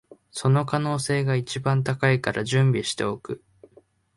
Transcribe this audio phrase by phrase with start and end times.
[0.31, 3.43] その可能性が一番高いから準備しておく